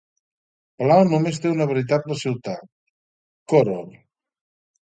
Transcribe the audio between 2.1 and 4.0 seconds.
ciutat, Koror.